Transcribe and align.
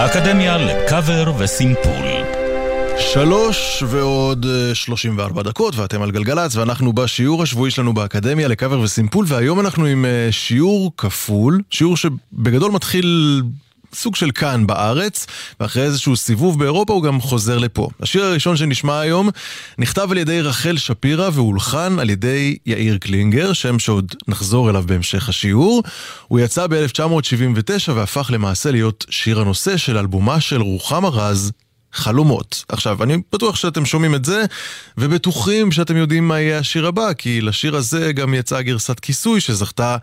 האקדמיה 0.00 0.58
לקאבר 0.58 1.32
וסימפול. 1.38 2.06
שלוש 2.98 3.82
ועוד 3.86 4.46
34 4.74 5.42
דקות, 5.42 5.76
ואתם 5.76 6.02
על 6.02 6.10
גלגלצ, 6.10 6.56
ואנחנו 6.56 6.92
בשיעור 6.92 7.42
השבועי 7.42 7.70
שלנו 7.70 7.94
באקדמיה 7.94 8.48
לקאבר 8.48 8.80
וסימפול, 8.80 9.24
והיום 9.28 9.60
אנחנו 9.60 9.84
עם 9.84 10.04
שיעור 10.30 10.92
כפול, 10.96 11.60
שיעור 11.70 11.96
שבגדול 11.96 12.72
מתחיל 12.72 13.42
סוג 13.94 14.16
של 14.16 14.30
כאן 14.30 14.66
בארץ, 14.66 15.26
ואחרי 15.60 15.82
איזשהו 15.82 16.16
סיבוב 16.16 16.58
באירופה 16.58 16.92
הוא 16.92 17.02
גם 17.02 17.20
חוזר 17.20 17.58
לפה. 17.58 17.88
השיר 18.00 18.24
הראשון 18.24 18.56
שנשמע 18.56 19.00
היום 19.00 19.28
נכתב 19.78 20.08
על 20.10 20.18
ידי 20.18 20.40
רחל 20.40 20.76
שפירא 20.76 21.30
והולחן 21.32 21.98
על 21.98 22.10
ידי 22.10 22.56
יאיר 22.66 22.98
קלינגר, 22.98 23.52
שם 23.52 23.78
שעוד 23.78 24.14
נחזור 24.28 24.70
אליו 24.70 24.84
בהמשך 24.86 25.28
השיעור. 25.28 25.82
הוא 26.28 26.40
יצא 26.40 26.66
ב-1979 26.66 27.92
והפך 27.94 28.30
למעשה 28.32 28.70
להיות 28.70 29.06
שיר 29.10 29.40
הנושא 29.40 29.76
של 29.76 29.98
אלבומה 29.98 30.40
של 30.40 30.62
רוחמה 30.62 31.08
רז, 31.08 31.52
חלומות. 31.92 32.64
עכשיו, 32.68 33.02
אני 33.02 33.16
בטוח 33.32 33.56
שאתם 33.56 33.86
שומעים 33.86 34.14
את 34.14 34.24
זה, 34.24 34.44
ובטוחים 34.98 35.72
שאתם 35.72 35.96
יודעים 35.96 36.28
מה 36.28 36.40
יהיה 36.40 36.58
השיר 36.58 36.86
הבא, 36.86 37.12
כי 37.12 37.40
לשיר 37.40 37.76
הזה 37.76 38.12
גם 38.12 38.34
יצאה 38.34 38.62
גרסת 38.62 39.00
כיסוי 39.00 39.40
שזכתה 39.40 39.96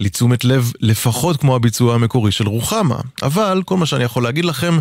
לתשומת 0.00 0.44
לב 0.44 0.72
לפחות 0.80 1.40
כמו 1.40 1.56
הביצוע 1.56 1.94
המקורי 1.94 2.32
של 2.32 2.48
רוחמה. 2.48 3.00
אבל 3.22 3.62
כל 3.64 3.76
מה 3.76 3.86
שאני 3.86 4.04
יכול 4.04 4.22
להגיד 4.22 4.44
לכם 4.44 4.78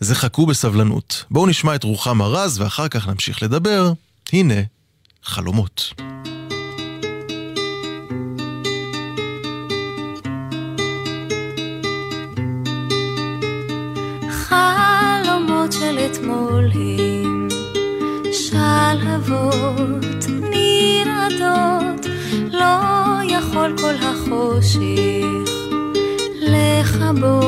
זה 0.00 0.14
חכו 0.14 0.46
בסבלנות. 0.46 1.24
בואו 1.30 1.46
נשמע 1.46 1.74
את 1.74 1.84
רוחמה 1.84 2.26
רז 2.26 2.60
ואחר 2.60 2.88
כך 2.88 3.08
נמשיך 3.08 3.42
לדבר. 3.42 3.92
הנה, 4.32 4.60
חלומות. 5.24 5.92
אתמול 16.06 16.70
הם 16.74 17.48
שלהבות 18.32 20.26
נרעדות, 20.28 22.06
לא 22.52 22.80
יכול 23.28 23.76
כל 23.78 23.94
החושך 23.94 25.50
לכבות. 26.40 27.42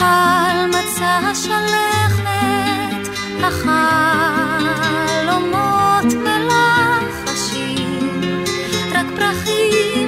על 0.00 0.66
מצע 0.68 1.18
השלכת 1.30 2.24
החלומות 3.42 4.94
מלחשים, 6.24 8.10
רק 8.94 9.06
פרחים 9.16 10.03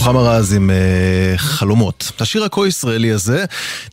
רוחמה 0.00 0.20
רז 0.20 0.52
עם 0.52 0.70
uh, 0.70 0.72
חלומות. 1.38 2.12
השיר 2.20 2.44
הכה-ישראלי 2.44 3.12
הזה 3.12 3.44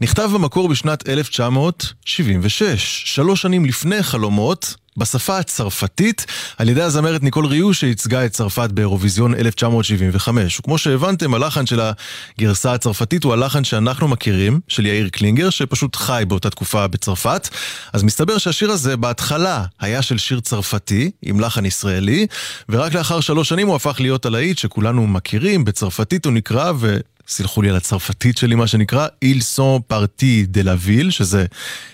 נכתב 0.02 0.30
במקור 0.34 0.68
בשנת 0.68 1.10
1976, 1.10 3.04
שלוש 3.06 3.42
שנים 3.42 3.66
לפני 3.66 4.04
חלומות, 4.04 4.76
בשפה 4.98 5.38
הצרפתית, 5.38 6.26
על 6.58 6.70
ידי 6.70 6.82
הזמרת 6.82 7.24
ניקול 7.24 7.46
ריו 7.46 7.74
שייצגה 7.74 8.26
את 8.26 8.32
צרפת 8.32 8.70
באירוויזיון 8.72 9.36
1975. 9.36 10.60
וכמו 10.60 10.78
שהבנתם, 10.78 11.34
הלחן 11.34 11.66
של 11.66 11.80
הגרסה 12.38 12.74
הצרפתית 12.74 13.24
הוא 13.24 13.34
הלחן 13.34 13.64
שאנחנו 13.64 14.08
מכירים, 14.08 14.60
של 14.68 14.86
יאיר 14.86 15.10
קלינגר, 15.10 15.50
שפשוט 15.50 15.96
חי 15.96 16.24
באותה 16.28 16.50
תקופה 16.50 16.88
בצרפת. 16.88 17.50
אז 17.94 18.04
מסתבר 18.04 18.38
שהשיר 18.38 18.72
הזה 18.72 18.98
בהתחלה 18.98 19.64
היה 19.80 20.02
של 20.02 20.18
שיר 20.18 20.40
צרפתי, 20.40 21.12
עם 21.22 21.40
לחן 21.40 21.66
ישראלי, 21.66 22.28
ורק 22.70 22.94
לאחר 22.94 23.20
שלוש 23.20 23.50
שנים 23.50 23.68
הוא 23.68 23.76
הפך 23.76 23.96
להיות 24.00 24.26
הלהיט 24.26 24.58
שכולנו 24.58 25.08
מכירים, 25.08 25.66
בצרפתית 25.66 26.26
הוא 26.26 26.34
נקרא, 26.34 26.72
ו... 26.80 26.98
סלחו 27.28 27.62
לי 27.62 27.70
על 27.70 27.76
הצרפתית 27.76 28.38
שלי, 28.38 28.56
מה 28.56 28.68
שנקרא, 28.68 29.08
Ils 29.26 29.42
sont 29.56 29.82
partis 29.94 30.48
de 30.58 30.64
la 30.64 30.88
ville, 30.88 31.12
שזה, 31.12 31.46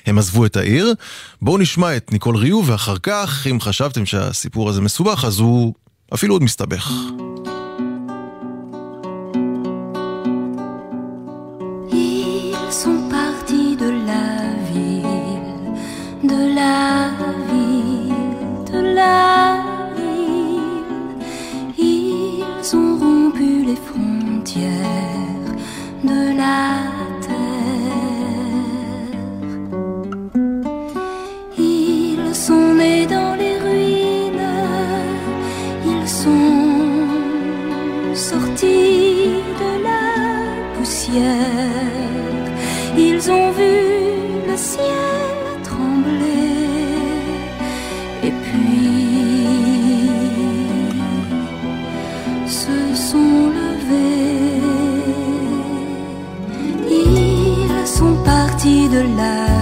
הם 0.05 0.17
עזבו 0.17 0.45
את 0.45 0.57
העיר. 0.57 0.93
בואו 1.41 1.57
נשמע 1.57 1.97
את 1.97 2.11
ניקול 2.11 2.37
ריו, 2.37 2.61
ואחר 2.65 2.97
כך, 2.97 3.47
אם 3.51 3.61
חשבתם 3.61 4.05
שהסיפור 4.05 4.69
הזה 4.69 4.81
מסובך, 4.81 5.25
אז 5.25 5.39
הוא 5.39 5.73
אפילו 6.13 6.35
עוד 6.35 6.43
מסתבך. 6.43 6.91
se 52.53 52.95
sont 53.09 53.49
levés. 53.59 54.61
Ils 56.87 57.87
sont 57.87 58.15
partis 58.23 58.87
de 58.89 59.01
là. 59.17 59.52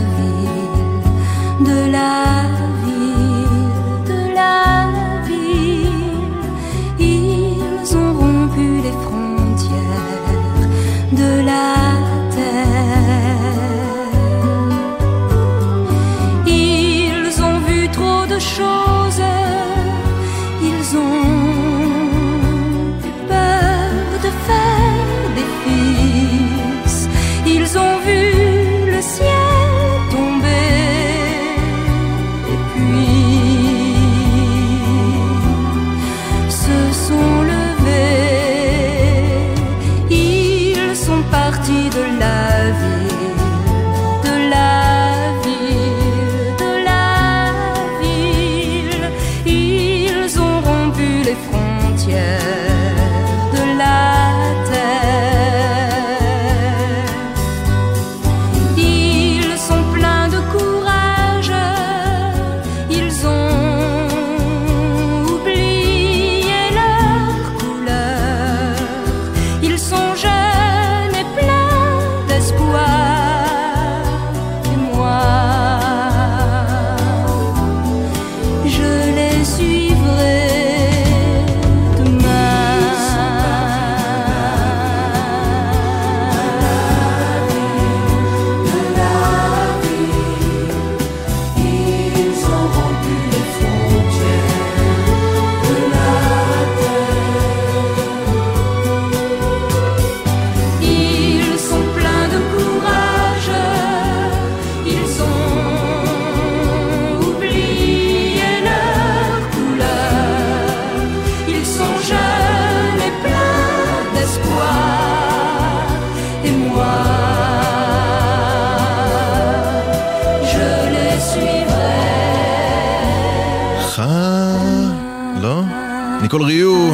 ניקול 126.31 126.47
ריו... 126.47 126.93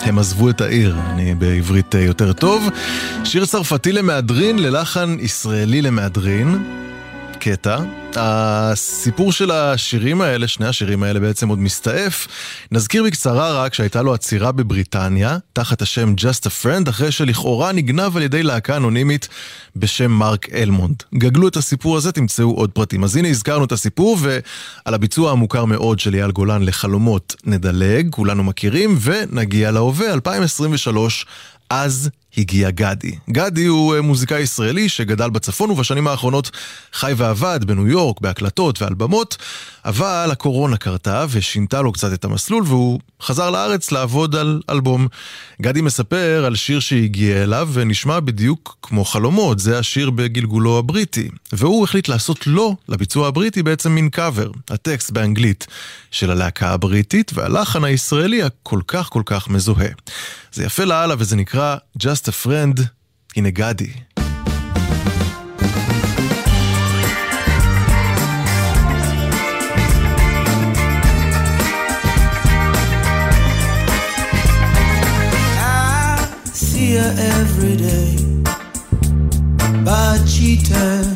הם 0.00 0.18
עזבו 0.18 0.50
את 0.50 0.60
העיר, 0.60 0.96
אני 1.10 1.34
בעברית 1.34 1.94
יותר 1.94 2.32
טוב. 2.32 2.68
שיר 3.24 3.46
צרפתי 3.46 3.92
למהדרין 3.92 4.58
ללחן 4.58 5.16
ישראלי 5.20 5.82
למהדרין. 5.82 6.64
קטע. 7.38 7.78
הסיפור 8.16 9.32
של 9.32 9.50
השירים 9.50 10.20
האלה, 10.20 10.48
שני 10.48 10.66
השירים 10.66 11.02
האלה 11.02 11.20
בעצם 11.20 11.48
עוד 11.48 11.58
מסתעף. 11.58 12.28
נזכיר 12.72 13.04
בקצרה 13.04 13.62
רק 13.62 13.74
שהייתה 13.74 14.02
לו 14.02 14.14
עצירה 14.14 14.52
בבריטניה, 14.52 15.38
תחת 15.52 15.82
השם 15.82 16.14
Just 16.18 16.46
a 16.46 16.64
Friend, 16.64 16.90
אחרי 16.90 17.12
שלכאורה 17.12 17.72
נגנב 17.72 18.16
על 18.16 18.22
ידי 18.22 18.42
להקה 18.42 18.76
אנונימית 18.76 19.28
בשם 19.76 20.10
מרק 20.10 20.48
אלמונד. 20.52 21.02
גגלו 21.14 21.48
את 21.48 21.56
הסיפור 21.56 21.96
הזה, 21.96 22.12
תמצאו 22.12 22.50
עוד 22.50 22.70
פרטים. 22.70 23.04
אז 23.04 23.16
הנה 23.16 23.28
הזכרנו 23.28 23.64
את 23.64 23.72
הסיפור, 23.72 24.18
ועל 24.20 24.94
הביצוע 24.94 25.30
המוכר 25.30 25.64
מאוד 25.64 25.98
של 25.98 26.14
אייל 26.14 26.30
גולן 26.30 26.62
לחלומות 26.62 27.34
נדלג, 27.44 28.08
כולנו 28.10 28.44
מכירים, 28.44 28.98
ונגיע 29.00 29.70
להווה, 29.70 30.12
2023. 30.12 31.26
אז 31.70 32.10
הגיע 32.38 32.70
גדי. 32.70 33.14
גדי 33.30 33.64
הוא 33.64 33.94
אה, 33.94 34.00
מוזיקאי 34.00 34.40
ישראלי 34.40 34.88
שגדל 34.88 35.30
בצפון 35.30 35.70
ובשנים 35.70 36.06
האחרונות 36.08 36.50
חי 36.92 37.12
ועבד 37.16 37.60
בניו 37.66 37.88
יורק, 37.88 38.20
בהקלטות 38.20 38.82
ועל 38.82 38.94
במות, 38.94 39.36
אבל 39.84 40.28
הקורונה 40.32 40.76
קרתה 40.76 41.26
ושינתה 41.30 41.82
לו 41.82 41.92
קצת 41.92 42.12
את 42.12 42.24
המסלול 42.24 42.62
והוא 42.66 43.00
חזר 43.22 43.50
לארץ 43.50 43.92
לעבוד 43.92 44.36
על 44.36 44.60
אלבום. 44.70 45.08
גדי 45.62 45.80
מספר 45.80 46.44
על 46.46 46.54
שיר 46.54 46.80
שהגיע 46.80 47.42
אליו 47.42 47.68
ונשמע 47.72 48.20
בדיוק 48.20 48.76
כמו 48.82 49.04
חלומות, 49.04 49.58
זה 49.58 49.78
השיר 49.78 50.10
בגלגולו 50.10 50.78
הבריטי. 50.78 51.28
והוא 51.52 51.84
החליט 51.84 52.08
לעשות 52.08 52.46
לו, 52.46 52.76
לביצוע 52.88 53.28
הבריטי, 53.28 53.62
בעצם 53.62 53.92
מין 53.92 54.08
קאבר, 54.08 54.50
הטקסט 54.70 55.10
באנגלית 55.10 55.66
של 56.10 56.30
הלהקה 56.30 56.70
הבריטית 56.70 57.30
והלחן 57.34 57.84
הישראלי 57.84 58.42
הכל 58.42 58.80
כך 58.86 59.08
כל 59.08 59.22
כך 59.26 59.48
מזוהה. 59.48 59.88
זה 60.52 60.64
יפה 60.64 60.84
לאללה 60.84 61.14
וזה 61.18 61.36
נקרא 61.36 61.76
Just 61.98 62.28
a 62.28 62.46
Friend, 62.46 62.80
הנה 63.36 63.50
גדי. 63.50 63.92
every 76.92 77.76
day 77.76 78.16
by 79.84 80.18
cheetahs. 80.26 81.13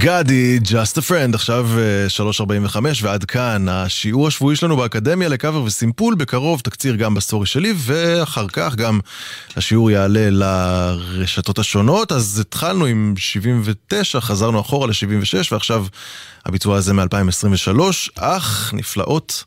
גדי, 0.00 0.58
Just 0.64 0.98
a 0.98 1.10
Friend, 1.10 1.34
עכשיו 1.34 1.68
אה, 1.78 2.06
3.45 2.70 2.76
ועד 3.02 3.24
כאן 3.24 3.68
השיעור 3.68 4.26
השבועי 4.26 4.56
שלנו 4.56 4.76
באקדמיה 4.76 5.28
לקאבר 5.28 5.62
וסימפול, 5.62 6.14
בקרוב 6.14 6.60
תקציר 6.60 6.96
גם 6.96 7.14
בסטורי 7.14 7.46
שלי, 7.46 7.74
ואחר 7.76 8.48
כך 8.48 8.74
גם 8.74 9.00
השיעור 9.56 9.90
יעלה 9.90 10.30
לרשתות 10.30 11.58
השונות, 11.58 12.12
אז 12.12 12.38
התחלנו 12.40 12.84
עם 12.84 13.14
79, 13.16 14.20
חזרנו 14.20 14.60
אחורה 14.60 14.86
ל-76, 14.86 15.52
ועכשיו 15.52 15.86
הביצוע 16.46 16.76
הזה 16.76 16.94
מ-2023, 16.94 17.80
אך 18.18 18.74
נפלאות 18.74 19.44